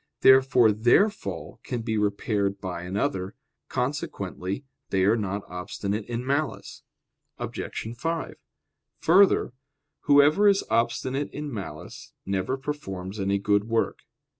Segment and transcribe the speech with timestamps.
[0.21, 3.35] Therefore their fall can be repaired by another.
[3.69, 6.81] Consequently they are not obstinate in malice.
[7.37, 7.87] Obj.
[7.95, 8.33] 5:
[8.97, 9.53] Further,
[9.99, 13.99] whoever is obstinate in malice, never performs any good work.